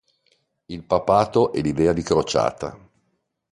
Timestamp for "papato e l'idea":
0.83-1.93